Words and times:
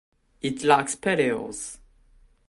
It 0.41 0.63
lacks 0.63 0.95
petioles. 0.95 1.77